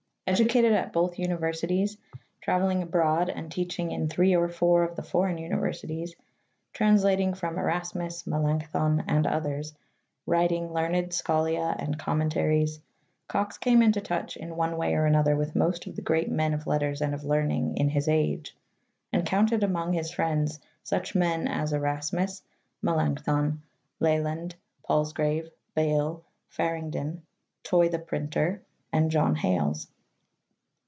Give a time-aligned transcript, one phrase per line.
[0.27, 1.97] Educated at both universities,
[2.47, 6.15] trav eling abroad and teaching in three or four of the foreign universi ties,
[6.71, 9.73] translating from Erasmus, Melanchthon, and others,
[10.25, 12.79] writing learned scholia and commentaries.
[13.27, 16.53] Cox came into touch in one way or another with most of the great men
[16.53, 18.55] of letters and of learning in his age,
[19.11, 22.41] and counted among his friends such men as Erasmus,
[22.81, 23.61] Melanchthon,
[23.99, 24.55] Leland,
[24.87, 27.19] Palsgrave, Bale, Faringdon,
[27.63, 28.61] Toy the printer,
[28.93, 29.89] and John Hales.